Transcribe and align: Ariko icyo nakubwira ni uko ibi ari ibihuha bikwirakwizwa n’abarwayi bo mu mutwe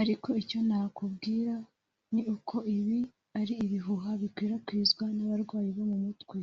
Ariko 0.00 0.28
icyo 0.42 0.58
nakubwira 0.68 1.54
ni 2.12 2.22
uko 2.34 2.56
ibi 2.76 2.98
ari 3.40 3.54
ibihuha 3.64 4.10
bikwirakwizwa 4.20 5.04
n’abarwayi 5.16 5.70
bo 5.78 5.84
mu 5.92 5.98
mutwe 6.04 6.38